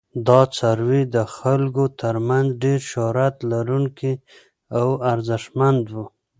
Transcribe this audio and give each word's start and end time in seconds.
دا 0.27 0.39
څاروي 0.55 1.01
د 1.15 1.17
خلکو 1.37 1.83
تر 2.01 2.15
منځ 2.27 2.47
ډیر 2.63 2.79
شهرت 2.91 3.35
لرونکي 3.51 4.13
او 4.79 4.87
ارزښتمن 5.11 5.75
وو. 5.93 6.05